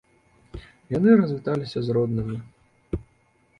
[0.97, 2.37] Яны развіталіся з роднымі.